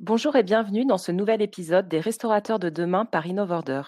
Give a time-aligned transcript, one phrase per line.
[0.00, 3.82] Bonjour et bienvenue dans ce nouvel épisode des Restaurateurs de demain par InnovOrder.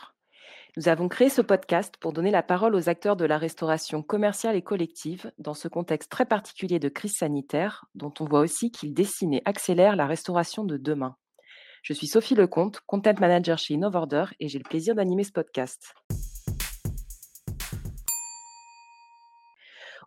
[0.76, 4.56] Nous avons créé ce podcast pour donner la parole aux acteurs de la restauration commerciale
[4.56, 8.92] et collective dans ce contexte très particulier de crise sanitaire, dont on voit aussi qu'il
[8.92, 11.14] dessine et accélère la restauration de demain.
[11.84, 15.94] Je suis Sophie Lecomte, Content Manager chez InnovOrder et j'ai le plaisir d'animer ce podcast.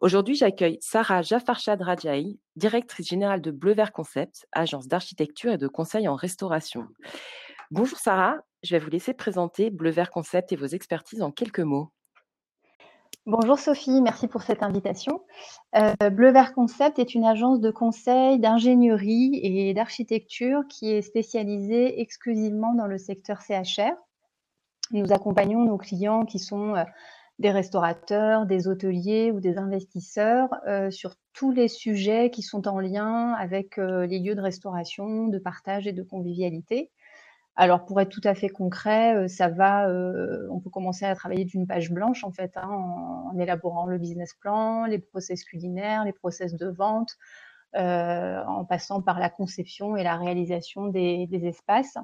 [0.04, 5.70] Aujourd'hui, j'accueille Sarah Jafarshad Rajaï, directrice générale de Bleu Vert Concept, agence d'architecture et de
[5.70, 6.88] conseil en restauration.
[7.72, 11.62] Bonjour Sarah, je vais vous laisser présenter Bleu Vert Concept et vos expertises en quelques
[11.62, 11.94] mots.
[13.26, 15.24] Bonjour Sophie, merci pour cette invitation.
[15.78, 22.02] Euh, Bleu Vert Concept est une agence de conseil, d'ingénierie et d'architecture qui est spécialisée
[22.02, 23.96] exclusivement dans le secteur CHR.
[24.92, 26.84] Nous accompagnons nos clients qui sont euh,
[27.40, 32.80] des restaurateurs, des hôteliers ou des investisseurs euh, sur tous les sujets qui sont en
[32.80, 36.92] lien avec euh, les lieux de restauration, de partage et de convivialité.
[37.56, 39.88] Alors pour être tout à fait concret, euh, ça va,
[40.50, 44.34] on peut commencer à travailler d'une page blanche en fait, hein, en, élaborant le business
[44.36, 47.18] plan, les process culinaires, les process de vente,
[47.76, 51.98] en passant par la conception et la réalisation des espaces.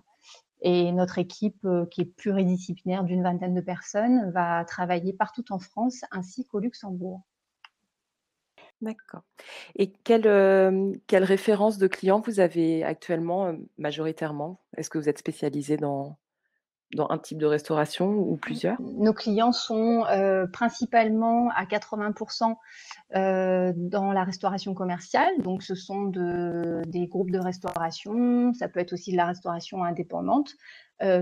[0.61, 5.59] Et notre équipe, euh, qui est pluridisciplinaire d'une vingtaine de personnes, va travailler partout en
[5.59, 7.21] France ainsi qu'au Luxembourg.
[8.81, 9.23] D'accord.
[9.75, 14.61] Et quelle, euh, quelle référence de clients vous avez actuellement euh, majoritairement?
[14.77, 16.17] Est-ce que vous êtes spécialisé dans,
[16.95, 18.79] dans un type de restauration ou plusieurs?
[18.81, 20.05] Nos clients sont
[20.51, 22.55] principalement à 80%
[23.13, 25.31] dans la restauration commerciale.
[25.39, 28.53] Donc, ce sont de, des groupes de restauration.
[28.53, 30.55] Ça peut être aussi de la restauration indépendante.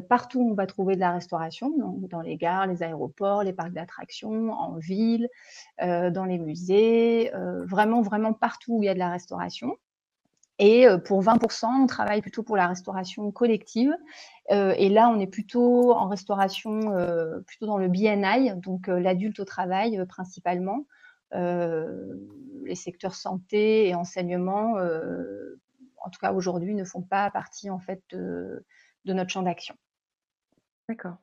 [0.09, 1.71] partout où on va trouver de la restauration,
[2.09, 5.29] dans les gares, les aéroports, les parcs d'attractions, en ville,
[5.79, 7.31] dans les musées,
[7.65, 9.77] vraiment, vraiment partout où il y a de la restauration.
[10.59, 13.93] Et pour 20%, on travaille plutôt pour la restauration collective.
[14.49, 16.79] et là, on est plutôt en restauration,
[17.45, 20.87] plutôt dans le BNI, donc l'adulte au travail principalement.
[21.31, 24.77] les secteurs santé et enseignement,
[25.97, 28.63] en tout cas aujourd'hui, ne font pas partie en fait de,
[29.05, 29.75] notre champ d'action.
[30.89, 31.17] D'accord.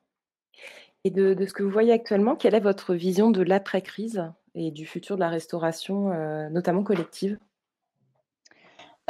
[1.03, 4.85] Et de, ce que vous voyez actuellement, quelle est votre vision de l'après-crise et du
[4.85, 6.09] futur de la restauration,
[6.49, 7.37] notamment collective?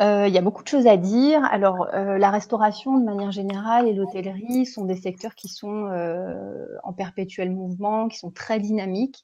[0.01, 1.43] Euh, il y a beaucoup de choses à dire.
[1.45, 6.67] Alors, euh, la restauration, de manière générale, et l'hôtellerie sont des secteurs qui sont euh,
[6.83, 9.23] en perpétuel mouvement, qui sont très dynamiques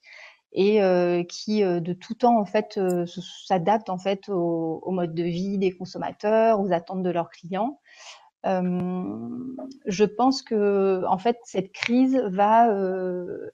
[0.54, 0.82] et
[1.30, 2.44] qui, de tout temps,
[3.48, 7.80] s'adaptent en fait au, mode de vie des consommateurs, aux attentes de leurs clients.
[8.44, 12.68] Je pense que, en fait, cette crise va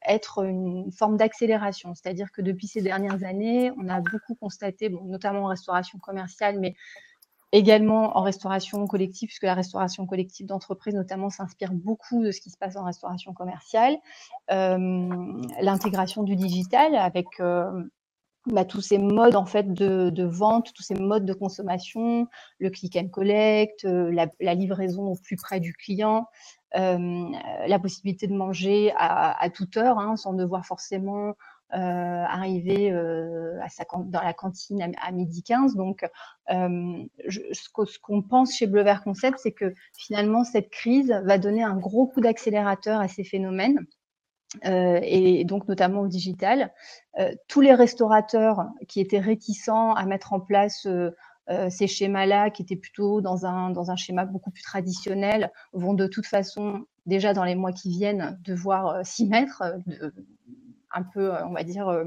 [0.05, 1.93] être une forme d'accélération.
[1.93, 6.75] C'est-à-dire que depuis ces dernières années, on a beaucoup constaté, notamment en restauration commerciale, mais
[7.51, 12.49] également en restauration collective, puisque la restauration collective d'entreprise notamment s'inspire beaucoup de ce qui
[12.49, 13.97] se passe en restauration commerciale,
[14.51, 15.07] euh,
[15.61, 17.83] l'intégration du digital avec euh,
[18.51, 22.27] bah, tous ces modes en fait de, vente, tous ces modes de consommation,
[22.59, 26.27] le click and collect, euh, la, livraison au plus près du client,
[26.73, 31.33] la possibilité de manger à, toute heure hein, sans devoir forcément
[31.73, 33.67] euh, arriver euh, à
[34.05, 35.75] dans la cantine à, midi 15.
[35.75, 36.05] Donc,
[36.49, 41.63] euh, ce qu'on pense chez Bleu Vert Concept, c'est que finalement, cette crise va donner
[41.63, 43.85] un gros coup d'accélérateur à ces phénomènes.
[44.65, 46.73] Euh, et donc notamment au digital.
[47.19, 51.11] Euh, tous les restaurateurs qui étaient réticents à mettre en place euh,
[51.69, 56.07] ces schémas-là, qui étaient plutôt dans un, dans un schéma beaucoup plus traditionnel, vont de
[56.07, 59.63] toute façon, déjà dans les mois qui viennent, devoir s'y mettre,
[60.91, 62.03] un peu, on va dire,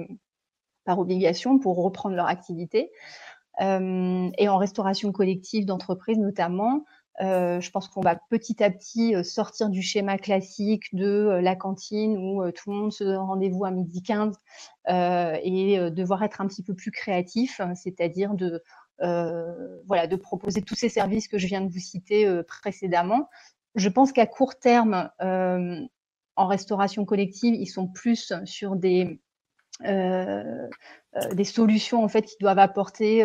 [0.85, 2.91] par obligation pour reprendre leur activité.
[3.59, 6.85] Et en restauration collective d'entreprise notamment,
[7.19, 12.51] je pense qu'on va petit à petit sortir du schéma classique de la cantine où
[12.53, 14.37] tout le monde se donne rendez-vous à midi 15
[14.89, 18.63] et devoir être un petit peu plus créatif, c'est-à-dire de,
[18.99, 23.29] voilà, de proposer tous ces services que je viens de vous citer précédemment.
[23.75, 29.21] Je pense qu'à court terme, en restauration collective, ils sont plus sur des,
[29.85, 30.69] euh,
[31.17, 33.25] euh, des solutions en fait qu'ils doivent apporter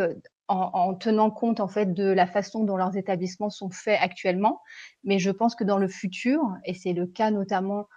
[0.51, 4.61] euh, en, tenant compte en fait de la façon dont leurs établissements sont faits actuellement.
[5.03, 7.87] Mais je pense que dans le futur, et c'est le cas notamment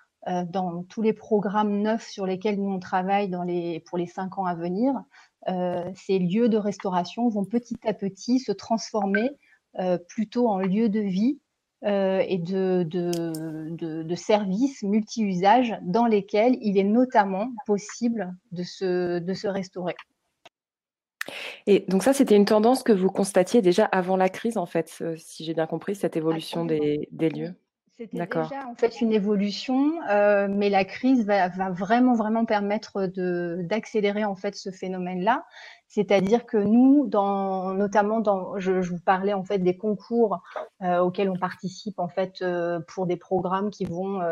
[0.46, 3.46] dans tous les programmes neufs sur lesquels nous on travaille dans
[3.86, 4.92] pour les cinq ans à venir,
[5.94, 9.30] ces lieux de restauration vont petit à petit se transformer
[10.08, 11.38] plutôt en lieux de vie
[11.84, 18.62] euh, et de, services multi-usages dans lesquels il est notamment possible de
[19.20, 19.94] de se restaurer.
[21.70, 25.02] Et donc ça, c'était une tendance que vous constatiez déjà avant la crise, en fait,
[25.18, 27.54] si j'ai bien compris, cette évolution des, lieux.
[27.90, 33.06] C'était déjà en fait une évolution, euh, mais la crise va, vraiment vraiment permettre
[33.66, 35.44] d'accélérer en fait ce phénomène-là.
[35.88, 40.40] C'est-à-dire que nous, dans, notamment dans, je, vous parlais en fait des concours
[40.82, 44.22] euh, auxquels on participe en fait euh, pour des programmes qui vont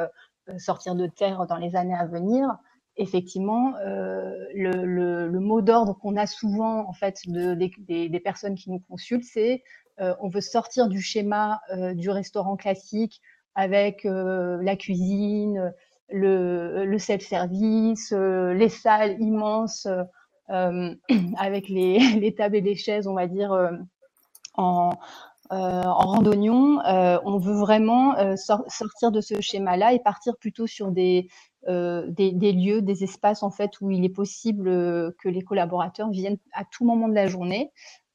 [0.57, 2.57] sortir de terre dans les années à venir.
[2.99, 3.75] Effectivement,
[4.55, 9.63] le, mot d'ordre qu'on a souvent en fait de, des, personnes qui nous consultent, c'est
[9.99, 11.61] on veut sortir du schéma
[11.95, 13.21] du restaurant classique
[13.57, 15.75] avec euh, la cuisine,
[16.11, 19.89] le, self-service, euh, les salles immenses
[20.51, 20.95] euh,
[21.39, 23.53] avec les, les, tables et les chaises, on va dire,
[24.55, 24.91] en,
[25.51, 26.81] en randonnion.
[26.85, 31.29] on veut vraiment sortir de ce schéma-là et partir plutôt sur des,
[31.67, 34.67] des, des, lieux, des espaces en fait où il est possible
[35.19, 37.73] que les collaborateurs viennent à tout moment de la journée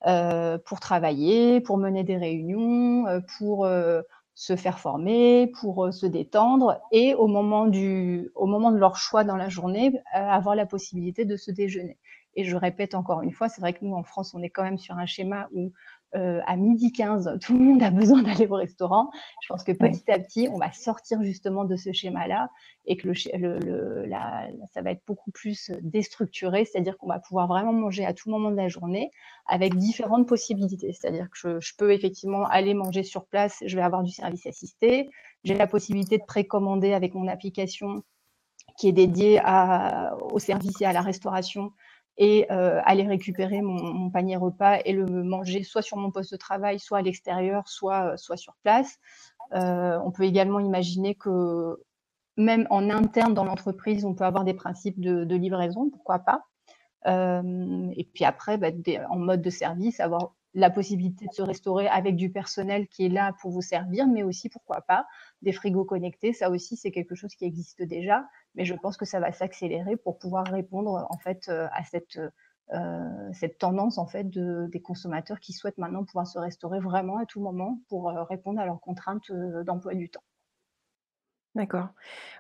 [0.08, 3.06] euh, pour travailler, pour mener des réunions,
[3.38, 4.02] pour euh,
[4.42, 8.96] se faire former, pour euh, se détendre et au moment, du, au moment de leur
[8.96, 12.00] choix dans la journée, euh, avoir la possibilité de se déjeuner.
[12.36, 14.64] Et je répète encore une fois, c'est vrai que nous, en France, on est quand
[14.64, 15.74] même sur un schéma où
[16.16, 19.10] euh, à midi 15, tout le monde a besoin d'aller au restaurant.
[19.42, 22.50] Je pense que petit à petit, on va sortir justement de ce schéma-là
[22.86, 27.48] et que le, le, la, ça va être beaucoup plus déstructuré, c'est-à-dire qu'on va pouvoir
[27.48, 29.12] vraiment manger à tout moment de la journée
[29.48, 30.94] avec différentes possibilités.
[30.94, 34.46] C'est-à-dire que je, je, peux effectivement aller manger sur place, je vais avoir du service
[34.46, 35.10] assisté,
[35.44, 38.04] j'ai la possibilité de précommander avec mon application
[38.78, 41.72] qui est dédiée à, au service et à la restauration
[42.22, 46.38] et euh, aller récupérer mon, panier repas et le manger soit sur mon poste de
[46.38, 49.00] travail, soit à l'extérieur, soit, euh, soit sur place.
[49.56, 51.82] Euh, on peut également imaginer que
[52.38, 56.44] même en interne dans l'entreprise, on peut avoir des principes de, livraison, pourquoi pas.
[57.08, 58.68] Et puis après, bah,
[59.10, 63.10] en mode de service, avoir la possibilité de se restaurer avec du personnel qui est
[63.10, 65.08] là pour vous servir, mais aussi, pourquoi pas,
[65.42, 66.34] des frigos connectés.
[66.34, 69.98] Ça aussi, c'est quelque chose qui existe déjà, mais je pense que ça va s'accélérer
[69.98, 72.20] pour pouvoir répondre en fait euh, à cette,
[72.74, 77.18] euh, cette tendance en fait de, des consommateurs qui souhaitent maintenant pouvoir se restaurer vraiment
[77.18, 79.32] à tout moment pour euh, répondre à leurs contraintes
[79.66, 80.24] d'emploi du temps.
[81.54, 81.90] D'accord.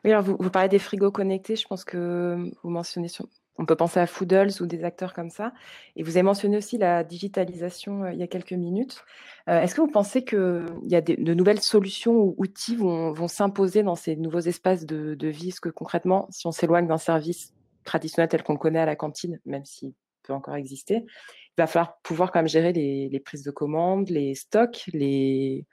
[0.05, 1.57] Oui, alors vous, vous, parlez des frigos connectés.
[1.57, 3.27] Je pense que vous mentionnez sur,
[3.57, 5.53] on peut penser à Foodles ou des acteurs comme ça.
[5.95, 9.03] Et vous avez mentionné aussi la digitalisation euh, il y a quelques minutes.
[9.49, 13.27] Euh, est-ce que vous pensez qu'il y a de nouvelles solutions ou outils vont, vont
[13.27, 15.49] s'imposer dans ces nouveaux espaces de, vie?
[15.49, 17.53] Est-ce que concrètement, si on s'éloigne d'un service
[17.83, 19.93] traditionnel tel qu'on le connaît à la cantine, même s'il
[20.23, 24.35] peut encore exister, il va falloir pouvoir quand même gérer les, prises de commandes, les
[24.35, 25.65] stocks, les,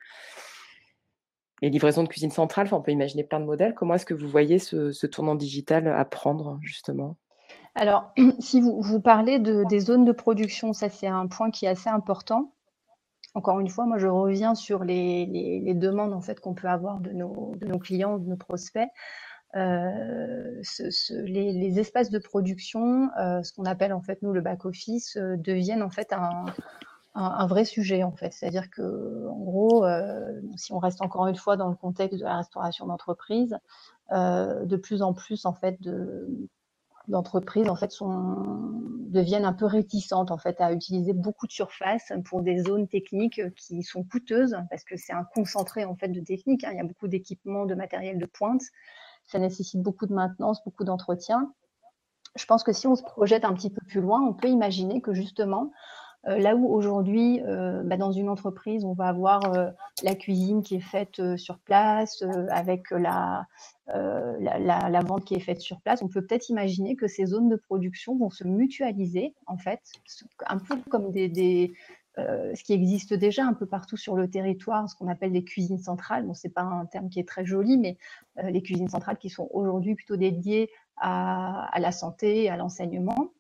[1.63, 2.69] livraisons de cuisine centrale?
[2.73, 3.75] On peut imaginer plein de modèles.
[3.75, 7.17] Comment est-ce que vous voyez ce, ce tournant digital à prendre, justement?
[7.79, 11.69] Alors, si vous, parlez de, des zones de production, ça c'est un point qui est
[11.69, 12.53] assez important.
[13.35, 17.13] Encore une fois, moi je reviens sur les, demandes en fait qu'on peut avoir de
[17.13, 18.89] nos, clients, de nos prospects.
[19.57, 20.61] Euh,
[21.25, 25.37] les, espaces de production, euh, ce qu'on appelle en fait nous le back office, euh,
[25.37, 28.33] deviennent en fait un, vrai sujet en fait.
[28.33, 29.85] C'est-à-dire que en gros,
[30.57, 33.57] si on reste encore une fois dans le contexte de la restauration d'entreprise,
[34.11, 36.49] de plus en plus en fait de
[37.09, 38.37] d'entreprises en fait sont,
[39.09, 43.41] deviennent un peu réticentes en fait à utiliser beaucoup de surface pour des zones techniques
[43.57, 46.65] qui sont coûteuses parce que c'est un concentré en fait de techniques.
[46.65, 46.71] Hein.
[46.73, 48.63] Il y a beaucoup d'équipements, de matériel de pointe.
[49.27, 51.53] Ça nécessite beaucoup de maintenance, beaucoup d'entretien.
[52.37, 55.01] Je pense que si on se projette un petit peu plus loin, on peut imaginer
[55.01, 59.71] que justement euh, là où aujourd'hui, euh, bah, dans une entreprise, on va avoir euh,
[60.03, 63.47] la cuisine qui est faite sur place, avec la,
[63.87, 68.17] vente qui est faite sur place, on peut peut-être imaginer que ces zones de production
[68.17, 69.81] vont se mutualiser, en fait,
[70.47, 75.09] un peu comme ce qui existe déjà un peu partout sur le territoire, ce qu'on
[75.09, 76.27] appelle des cuisines centrales.
[76.27, 77.97] Bon, c'est pas un terme qui est très joli, mais
[78.43, 83.33] les cuisines centrales qui sont aujourd'hui plutôt dédiées à, à la santé, à l'enseignement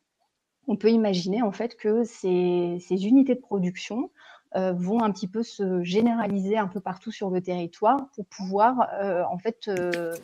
[0.68, 4.10] on peut imaginer en fait que ces, unités de production
[4.54, 8.88] euh, vont un petit peu se généraliser un peu partout sur le territoire pour pouvoir
[9.02, 10.14] euh, en fait euh,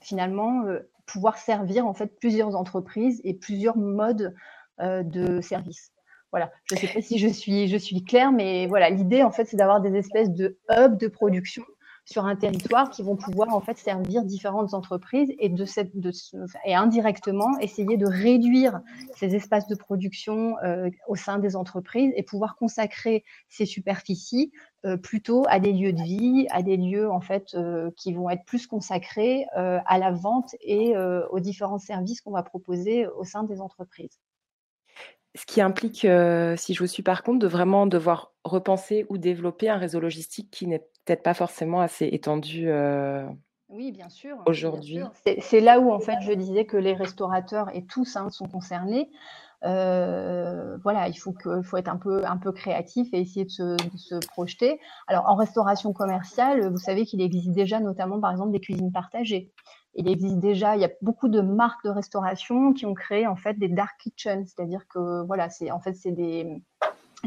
[0.00, 0.64] finalement
[1.06, 4.34] pouvoir servir en fait plusieurs entreprises et plusieurs modes
[4.80, 5.92] de service.
[6.32, 9.30] Voilà, je ne sais pas si je suis, je suis claire, mais voilà, l'idée en
[9.30, 11.64] fait c'est d'avoir des espèces de hubs de production
[12.04, 15.92] sur un territoire qui vont pouvoir en fait servir différentes entreprises et, de cette,
[16.66, 18.80] indirectement essayer de réduire
[19.16, 24.52] ces espaces de production euh, au sein des entreprises et pouvoir consacrer ces superficies
[24.86, 28.30] euh, plutôt à des lieux de vie, à des lieux en fait euh, qui vont
[28.30, 33.42] être plus consacrés à la vente et aux différents services qu'on va proposer au sein
[33.42, 34.18] des entreprises.
[35.36, 39.18] Ce qui implique, heu, si je vous suis par contre, de vraiment devoir repenser ou
[39.18, 43.26] développer un réseau logistique qui n'est peut-être pas forcément assez étendu, heu
[43.68, 45.10] Oui, bien sûr, bien aujourd'hui.
[45.40, 49.10] C'est là où en fait je disais que les restaurateurs et tous, hein, sont concernés.
[49.64, 53.50] Heu, voilà, il faut que faut être un peu un peu créatif et essayer de
[53.50, 54.80] se de se projeter.
[55.06, 59.52] Alors en restauration commerciale, vous savez qu'il existe déjà notamment par exemple des cuisines partagées.
[59.94, 63.36] Il existe déjà il y a beaucoup de marques de restauration qui ont créé en
[63.36, 66.62] fait des dark kitchens, c'est-à-dire que voilà, c'est en fait c'est des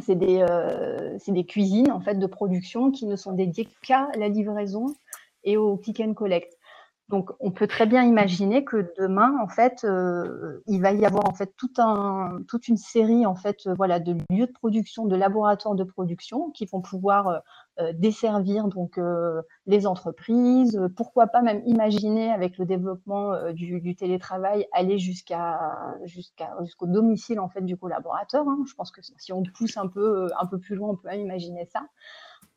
[0.08, 4.96] des cuisines en fait de production qui ne sont dédiées qu'à la livraison
[5.44, 6.58] et au click and collect.
[7.10, 11.28] Donc, on peut très bien imaginer que demain, en fait, heu, il va y avoir
[11.30, 15.06] en fait tout un toute une série en fait, heu, voilà, de lieux de production,
[15.06, 17.42] de laboratoires de production qui vont pouvoir,
[17.82, 18.98] heu, desservir donc
[19.66, 20.80] les entreprises.
[20.96, 27.50] Pourquoi pas même imaginer avec le développement, du télétravail, aller jusqu'à jusqu'à jusqu'au domicile en
[27.50, 28.60] fait du collaborateur, hein.
[28.68, 31.66] Je pense que si on pousse un peu, un peu plus loin, on peut imaginer
[31.66, 31.82] ça.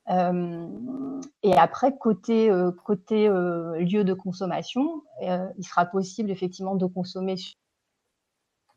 [0.08, 6.86] Hem et après côté, heu, côté, heu, lieu de consommation, il sera possible effectivement de
[6.86, 7.36] consommer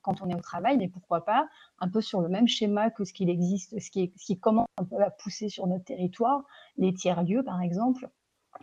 [0.02, 1.48] quand on est au travail, mais pourquoi pas
[1.80, 4.40] un peu sur le même schéma que ce qu'il existe, ce qui est ce qui
[4.40, 6.42] commence un peu à pousser sur notre territoire,
[6.78, 8.10] les tiers-lieux par exemple.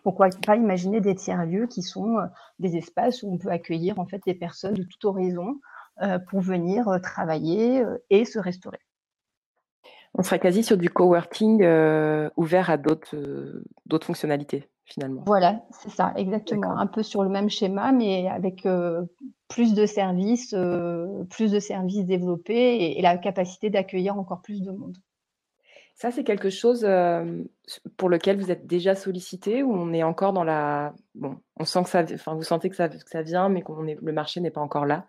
[0.02, 2.16] Pourquoi pas imaginer des tiers-lieux qui sont,
[2.58, 5.60] des espaces où on peut accueillir en fait des personnes de tout horizon,
[6.28, 8.80] pour venir, travailler, et se restaurer.
[10.18, 13.16] On serait quasi sur du coworking, heu, ouvert à d'autres,
[13.84, 15.24] d'autres fonctionnalités, finalement.
[15.26, 16.78] Voilà, c'est ça, exactement.
[16.78, 19.08] Un peu sur le même schéma, mais avec, heu,
[19.48, 24.62] plus de services, heu, plus de services développés et et la capacité d'accueillir encore plus
[24.62, 24.96] de monde.
[25.94, 26.86] Ça, c'est quelque chose,
[27.96, 31.84] pour lequel vous êtes déjà sollicité ou on est encore dans la bon, on sent
[31.84, 34.40] que ça enfin, vous sentez que ça que ça vient, mais qu'on est le marché
[34.40, 35.06] n'est pas encore là?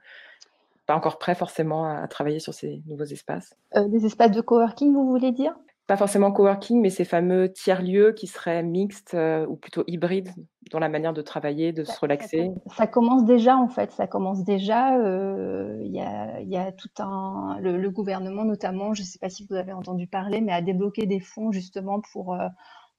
[0.88, 3.54] Pas encore prêt forcément à à travailler sur ces nouveaux espaces?
[3.76, 5.56] Heu, des espaces de coworking, vous voulez dire?
[5.88, 10.32] Pas forcément coworking, mais ces fameux tiers-lieux qui seraient mixtes, heu, ou plutôt hybrides
[10.72, 12.52] dans la manière de travailler, de Ça se relaxer?
[12.68, 16.72] ça commence déjà en fait, ça commence déjà, heu, il y a il y a
[16.72, 20.52] tout un le le gouvernement notamment, je sais pas si vous avez entendu parler, mais
[20.52, 22.36] a débloqué des fonds justement pour,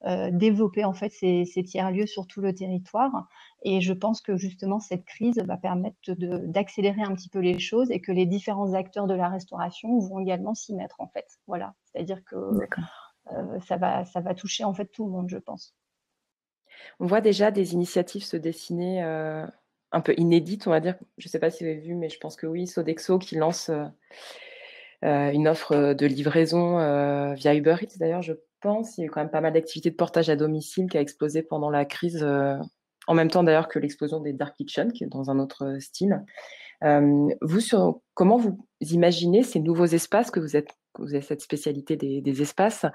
[0.07, 3.29] heu, développer en fait ces ces tiers-lieux sur tout le territoire
[3.63, 7.91] et je pense que justement cette crise va permettre d'accélérer un petit peu les choses
[7.91, 11.27] et que les différents acteurs de la restauration vont également s'y mettre en fait.
[11.47, 12.37] Voilà, c'est-à-dire que,
[13.33, 15.75] heu, ça va ça va toucher en fait tout le monde, je pense.
[17.01, 19.47] On voit déjà des initiatives se dessiner, heu,
[19.93, 20.97] un peu inédites, on va dire.
[21.19, 23.71] Je sais pas si vous avez vu, mais je pense que oui, Sodexo qui lance,
[25.03, 26.79] une offre, de livraison,
[27.35, 28.99] via Uber Eats d'ailleurs, je pense.
[28.99, 31.43] Il y a quand même pas mal d'activités de portage à domicile qui a explosé
[31.43, 32.59] pendant la crise, heu,
[33.07, 35.81] en même temps d'ailleurs que l'explosion des dark kitchens, qui est dans un autre, heu,
[35.81, 36.25] style.
[36.83, 37.61] Hem, vous
[38.15, 42.87] comment vous imaginez ces nouveaux espaces que vous avez cette spécialité des espaces,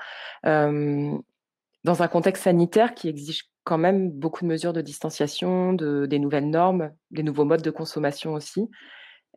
[1.83, 6.19] dans un contexte sanitaire qui exige quand même beaucoup de mesures de distanciation, de des
[6.19, 8.69] nouvelles normes, des nouveaux modes de consommation aussi?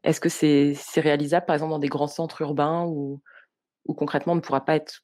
[0.05, 3.23] Est-ce que c'est c'est réalisable, par exemple, dans des grands centres urbains où
[3.87, 5.03] où concrètement on ne pourra pas être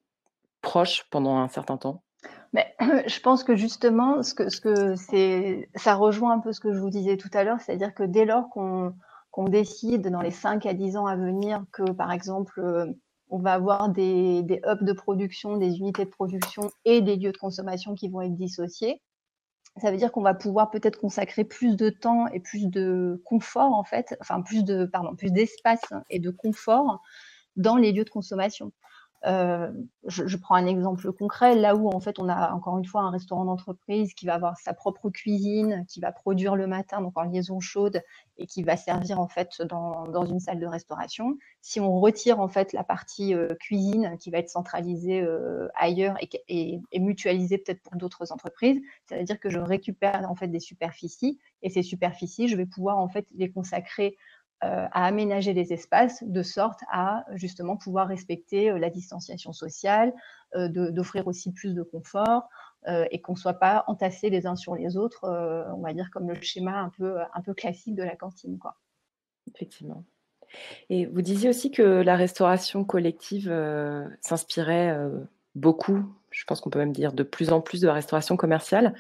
[0.62, 2.04] proche pendant un certain temps?
[2.52, 2.74] Mais
[3.06, 6.72] je pense que justement, ce que ce que c'est ça rejoint un peu ce que
[6.72, 8.94] je vous disais tout à l'heure, c'est-à-dire que dès lors qu'on
[9.30, 12.94] qu'on décide dans les 5 à 10 ans à venir que, par exemple, heu,
[13.30, 17.32] on va avoir des des hubs de production, des unités de production et des lieux
[17.32, 19.00] de consommation qui vont être dissociés,
[19.80, 23.72] ça veut dire qu'on va pouvoir peut-être consacrer plus de temps et plus de confort
[23.74, 27.00] en fait, enfin plus de pardon, plus d'espace et de confort
[27.56, 28.72] dans les lieux de consommation.
[29.24, 33.02] Heu, je prends un exemple concret, là où en fait on a encore une fois
[33.02, 37.12] un restaurant d'entreprise qui va avoir sa propre cuisine, qui va produire le matin, donc
[37.16, 38.00] en liaison chaude
[38.38, 41.36] et qui va servir en fait dans dans une salle de restauration.
[41.60, 46.16] Si on retire en fait la partie, heu, cuisine qui va être centralisée, heu, ailleurs
[46.48, 50.60] et mutualisée peut-être pour d'autres entreprises, ça veut dire que je récupère en fait des
[50.60, 54.16] superficies et ces superficies, je vais pouvoir en fait les consacrer
[54.62, 60.12] à aménager les espaces de sorte à justement pouvoir respecter, heu, la distanciation sociale,
[60.54, 62.48] de d'offrir aussi plus de confort,
[63.10, 65.24] et qu'on soit pas entassés les uns sur les autres,
[65.74, 68.76] on va dire comme le schéma un peu, un peu classique de la cantine, quoi.
[69.54, 70.04] Effectivement.
[70.90, 73.50] Et vous disiez aussi que la restauration collective,
[74.20, 74.98] s'inspirait,
[75.54, 78.94] beaucoup, je pense qu'on peut même dire de plus en plus de la restauration commerciale.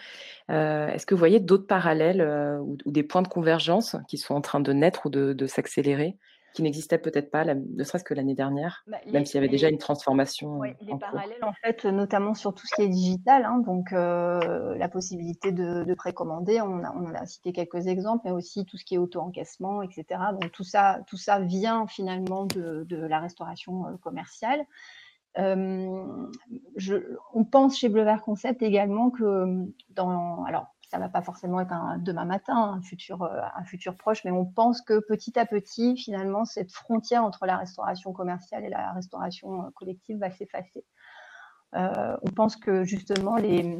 [0.50, 4.18] Heu, est-ce que vous voyez d'autres parallèles, heu, ou ou des points de convergence qui
[4.18, 6.18] sont en train de naître ou de de s'accélérer?
[6.52, 9.68] qui n'existait peut-être pas, ne serait-ce que l'année dernière, bah, même s'il y avait déjà
[9.68, 10.58] une transformation.
[10.58, 14.88] Oui, les parallèles, en fait, notamment sur tout ce qui est digital, hein, donc la
[14.88, 18.94] possibilité de, précommander, on, a, on a cité quelques exemples, mais aussi tout ce qui
[18.94, 20.04] est auto-encaissement, etc.
[20.40, 24.64] Donc tout ça, tout ça vient finalement de, de la restauration commerciale
[25.36, 31.58] je, on pense chez Bleu Vert Concept également que dans, alors ça va pas forcément
[31.60, 35.46] être un demain matin, un futur, un futur proche, mais on pense que petit à
[35.46, 40.84] petit, finalement, cette frontière entre la restauration commerciale et la restauration collective va s'effacer.
[41.74, 43.78] Euh, on pense que justement les,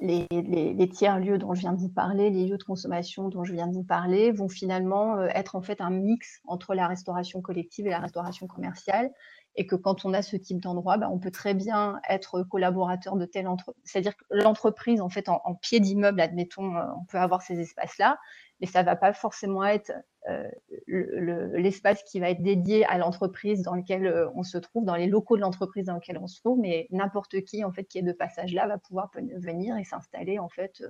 [0.00, 3.52] les, les, tiers-lieux dont je viens de vous parler, les lieux de consommation dont je
[3.52, 7.88] viens de vous parler, vont finalement être en fait un mix entre la restauration collective
[7.88, 9.10] et la restauration commerciale
[9.58, 13.16] et que quand on a ce type d'endroit, bah, on peut très bien être collaborateur
[13.16, 13.82] de telle entreprise.
[13.84, 18.20] C'est-à-dire que l'entreprise, en fait, en, pied d'immeuble, admettons, euh, on peut avoir ces espaces-là,
[18.60, 19.92] mais ça ne va pas forcément être
[20.28, 20.48] euh,
[20.86, 25.08] l'espace qui va être dédié à l'entreprise dans lequel euh, on se trouve, dans les
[25.08, 28.02] locaux de l'entreprise dans lequel on se trouve, mais n'importe qui, en fait, qui est
[28.02, 30.84] de passage là, va pouvoir venir et s'installer, en fait,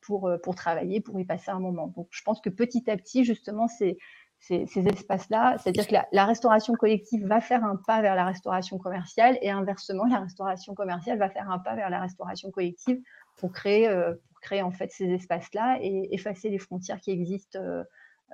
[0.00, 1.88] pour, pour travailler, pour y passer un moment.
[1.88, 3.98] Donc, je pense que petit à petit, justement, c'est
[4.40, 5.56] ces, espaces-là.
[5.58, 10.04] C'est-à-dire que la, restauration collective va faire un pas vers la restauration commerciale et inversement,
[10.06, 13.00] la restauration commerciale va faire un pas vers la restauration collective
[13.36, 17.58] pour créer, euh, pour créer en fait ces espaces-là et effacer les frontières qui existent
[17.58, 17.82] euh,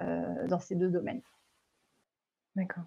[0.03, 1.23] euh, dans ces deux domaines.
[2.55, 2.85] D'accord.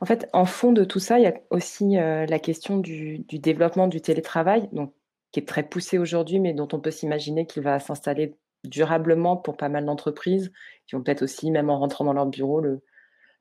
[0.00, 3.38] En fait, en fond de tout ça, il y a aussi la question du, du,
[3.38, 4.92] développement du télétravail, donc,
[5.30, 9.56] qui est très poussé aujourd'hui, mais dont on peut s'imaginer qu'il va s'installer durablement pour
[9.56, 10.52] pas mal d'entreprises
[10.86, 12.62] qui vont peut-être aussi, même en rentrant dans leur bureau,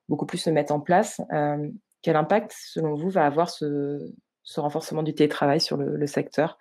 [0.10, 1.22] beaucoup plus se mettre en place.
[1.32, 1.70] Euh,
[2.02, 4.12] quel impact, selon vous, va avoir ce,
[4.56, 6.58] renforcement du télétravail sur le, secteur?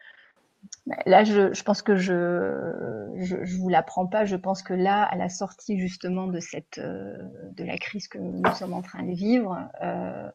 [1.07, 4.25] Là, je, pense que je ne vous l'apprends pas.
[4.25, 7.17] Je pense que là, à la sortie justement de, cette, euh,
[7.57, 10.31] de la crise que nous sommes en train de vivre, euh,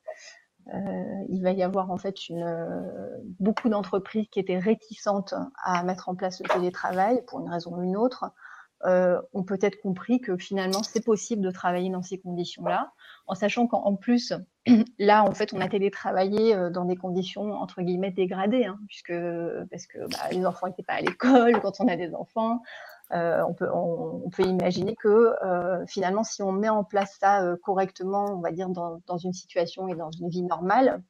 [0.74, 2.82] euh, il va y avoir en fait euh,
[3.40, 5.34] beaucoup d'entreprises qui étaient réticentes
[5.64, 8.26] à mettre en place le télétravail pour une raison ou une autre,
[8.86, 12.92] euh, ont peut-être compris que finalement c'est possible de travailler dans ces conditions-là,
[13.28, 14.34] en sachant qu'en plus,
[15.00, 19.14] là en fait on a télétravaillé dans des conditions entre guillemets dégradées, hein, puisque
[19.72, 22.62] parce que bah, les enfants n'étaient pas à l'école quand on a des enfants,
[23.14, 27.42] euh, on, peut, on, peut, imaginer que euh, finalement, si on met en place ça
[27.42, 31.02] euh, correctement, on va dire dans, une situation et dans une vie normale,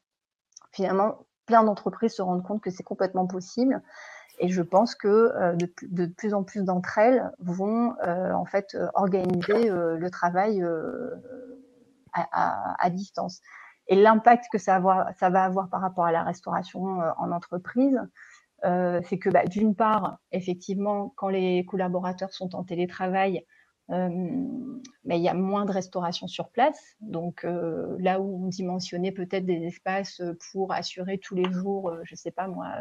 [0.70, 3.82] finalement, plein d'entreprises se rendent compte que c'est complètement possible.
[4.38, 10.08] Et je pense que de, plus en plus d'entre elles vont en fait organiser le
[10.10, 10.64] travail
[12.12, 13.40] à, distance.
[13.88, 14.80] Et l'impact que ça,
[15.18, 18.00] ça, va avoir par rapport à la restauration en entreprise,
[18.64, 23.44] euh, c'est que bah, d'une part, effectivement, quand les collaborateurs sont en télétravail,
[23.90, 24.08] euh,
[25.04, 26.96] bah, il y a moins de restauration sur place.
[27.00, 32.14] Donc euh, là où on dimensionnait peut-être des espaces pour assurer tous les jours, je
[32.14, 32.74] ne sais pas moi,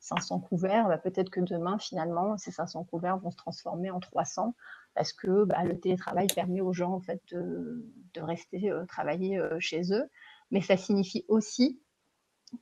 [0.00, 4.54] 500 couverts, bah, peut-être que demain, finalement, ces 500 couverts vont se transformer en 300
[4.94, 10.10] parce que le télétravail permet aux gens en fait, de, de rester travailler chez eux.
[10.50, 11.80] Mais ça signifie aussi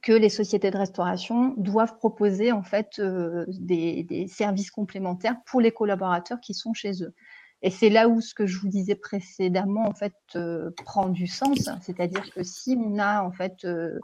[0.03, 5.73] que les sociétés de restauration doivent proposer en fait euh, des, services complémentaires pour les
[5.73, 7.15] collaborateurs qui sont chez eux.
[7.63, 11.27] Et c'est là où ce que je vous disais précédemment en fait euh, prend du
[11.27, 13.99] sens, c'est-à-dire que si on a en fait euh,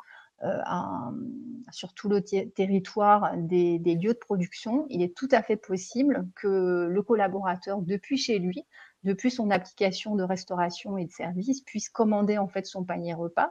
[1.70, 6.88] sur tout le territoire des, lieux de production, il est tout à fait possible que
[6.90, 8.64] le collaborateur depuis chez lui,
[9.04, 13.50] depuis son application de restauration et de service, puisse commander en fait son panier repas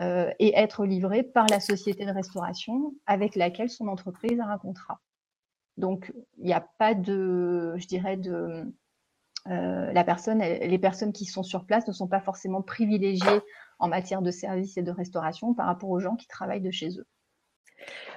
[0.00, 4.58] euh, et être livré par la société de restauration avec laquelle son entreprise a un
[4.58, 5.00] contrat.
[5.76, 8.64] Donc, il n'y a pas de, je dirais, de,
[9.48, 13.40] euh, les personnes qui sont sur place ne sont pas forcément privilégiées
[13.78, 16.98] en matière de services et de restauration par rapport aux gens qui travaillent de chez
[16.98, 17.06] eux.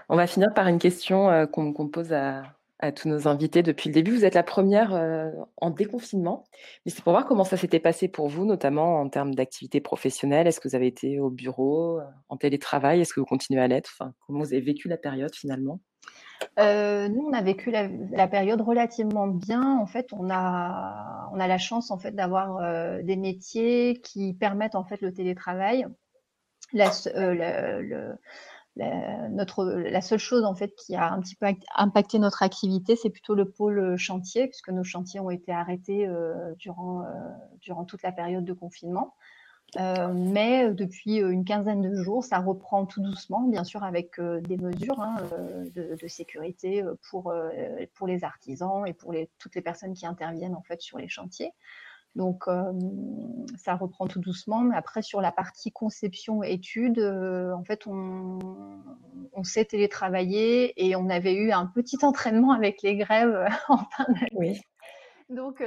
[0.10, 3.90] On va finir par une question euh, qu'on pose à, à tous nos invités depuis
[3.90, 4.12] le début.
[4.12, 6.46] Vous êtes la première euh, en déconfinement,
[6.86, 10.48] mais c'est pour voir comment ça s'était passé pour vous, notamment en termes d'activité professionnelle.
[10.48, 13.02] Est-ce que vous avez été au bureau, euh, en télétravail?
[13.02, 14.04] Est-ce que vous continuez à l'être?
[14.26, 15.80] Comment vous avez vécu la période finalement?
[16.60, 19.78] Euh, nous, on a vécu la, période relativement bien.
[19.80, 24.76] En fait, on a, on a la chance en fait d'avoir des métiers qui permettent
[24.76, 25.88] en fait le télétravail.
[28.78, 32.96] La, notre, la seule chose en fait qui a un petit peu impacté notre activité,
[32.96, 37.06] c'est plutôt le pôle chantier, puisque nos chantiers ont été arrêtés euh, durant, euh,
[37.60, 39.16] durant toute la période de confinement.
[39.78, 44.56] Euh, mais depuis une quinzaine de jours, ça reprend tout doucement, bien sûr avec des
[44.56, 45.18] mesures hein,
[45.76, 47.34] de, sécurité pour,
[47.96, 51.10] pour les artisans et pour les, toutes les personnes qui interviennent en fait sur les
[51.10, 51.52] chantiers.
[52.16, 52.46] Donc,
[53.58, 54.62] ça reprend tout doucement.
[54.62, 58.40] Mais après, sur la partie conception études, en fait, on,
[59.34, 64.06] on s'est télétravaillé et on avait eu un petit entraînement avec les grèves en fin
[64.08, 64.30] d'année.
[64.34, 64.62] Oui.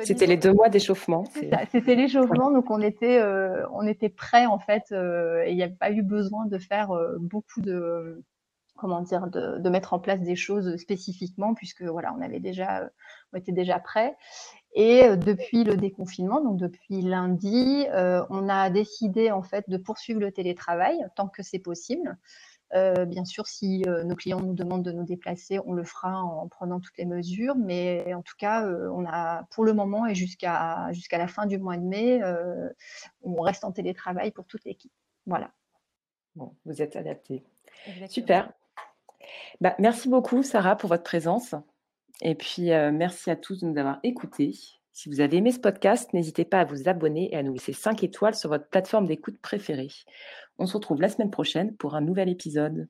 [0.03, 1.25] C'était les deux mois d'échauffement.
[1.71, 3.23] C'était l'échauffement, donc on était,
[3.73, 7.61] on était prêts en fait, et il n'y avait pas eu besoin de faire beaucoup
[7.61, 8.25] de,
[8.81, 12.89] comment dire, de, de, mettre en place des choses spécifiquement, puisque voilà, on avait déjà,
[13.33, 14.17] on était déjà prêts.
[14.75, 19.77] Et euh, depuis le déconfinement, donc depuis lundi, euh, on a décidé en fait de
[19.77, 22.17] poursuivre le télétravail tant que c'est possible.
[22.73, 26.47] Euh, bien sûr, si nos clients nous demandent de nous déplacer, on le fera en
[26.47, 27.57] prenant toutes les mesures.
[27.57, 31.59] Mais en tout cas, on a pour le moment et jusqu'à jusqu'à la fin du
[31.59, 32.21] mois de mai,
[33.23, 34.93] on reste en télétravail pour toute l'équipe.
[35.27, 35.51] Voilà.
[36.37, 37.43] Bon, vous êtes adapté.
[38.09, 38.53] Super.
[39.61, 41.57] Bah, merci beaucoup, Sarah, pour votre présence.
[42.23, 44.55] Et puis, merci à tous de nous avoir écoutés.
[44.93, 47.73] Si vous avez aimé ce podcast, n'hésitez pas à vous abonner et à nous laisser
[47.73, 49.89] 5 étoiles sur votre plateforme d'écoute préférée.
[50.59, 52.89] On se retrouve la semaine prochaine pour un nouvel épisode.